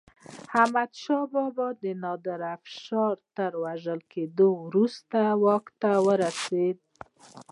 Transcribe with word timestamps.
احمدشاه 0.61 1.25
بابا 1.33 1.67
د 1.81 1.83
نادر 2.03 2.39
افشار 2.57 3.15
تر 3.35 3.51
وژل 3.63 4.01
کېدو 4.11 4.49
وروسته 4.67 5.19
واک 5.43 5.65
ته 5.81 5.91
ورسيد. 6.07 6.77